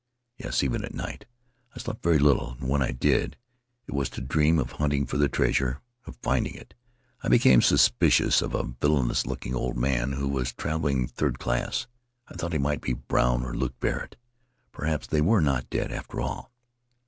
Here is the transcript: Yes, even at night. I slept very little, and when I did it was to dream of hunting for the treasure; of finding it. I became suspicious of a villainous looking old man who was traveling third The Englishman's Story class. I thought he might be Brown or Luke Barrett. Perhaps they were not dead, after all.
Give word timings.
Yes, 0.35 0.63
even 0.63 0.83
at 0.83 0.95
night. 0.95 1.27
I 1.75 1.77
slept 1.77 2.01
very 2.01 2.17
little, 2.17 2.53
and 2.59 2.67
when 2.67 2.81
I 2.81 2.89
did 2.89 3.37
it 3.85 3.93
was 3.93 4.09
to 4.09 4.21
dream 4.21 4.57
of 4.57 4.71
hunting 4.71 5.05
for 5.05 5.17
the 5.17 5.29
treasure; 5.29 5.79
of 6.07 6.15
finding 6.23 6.55
it. 6.55 6.73
I 7.21 7.27
became 7.27 7.61
suspicious 7.61 8.41
of 8.41 8.55
a 8.55 8.63
villainous 8.81 9.27
looking 9.27 9.53
old 9.53 9.77
man 9.77 10.13
who 10.13 10.27
was 10.27 10.53
traveling 10.53 11.05
third 11.05 11.05
The 11.05 11.05
Englishman's 11.05 11.11
Story 11.11 11.33
class. 11.33 11.87
I 12.29 12.33
thought 12.33 12.53
he 12.53 12.57
might 12.57 12.81
be 12.81 12.93
Brown 12.93 13.43
or 13.45 13.53
Luke 13.53 13.79
Barrett. 13.79 14.15
Perhaps 14.71 15.05
they 15.05 15.21
were 15.21 15.39
not 15.39 15.69
dead, 15.69 15.91
after 15.91 16.19
all. 16.19 16.51